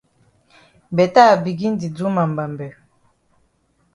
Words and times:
Beta 0.95 1.23
I 1.33 1.41
begin 1.45 1.73
di 1.79 1.87
do 1.97 2.07
ma 2.15 2.23
mbambe. 2.31 2.67